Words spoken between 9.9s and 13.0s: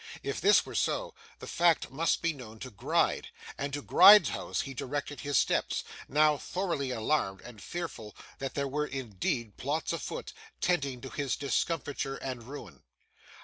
afoot, tending to his discomfiture and ruin.